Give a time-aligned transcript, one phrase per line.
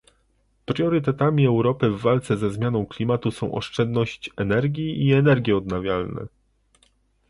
[0.65, 6.25] Priorytetami Europy w walce ze zmianą klimatu są oszczędność energii i energie odnawialne